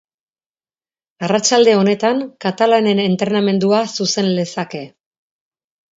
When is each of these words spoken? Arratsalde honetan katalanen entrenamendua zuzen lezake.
Arratsalde 1.27 1.75
honetan 1.81 2.23
katalanen 2.47 3.03
entrenamendua 3.07 3.83
zuzen 3.97 4.35
lezake. 4.41 4.83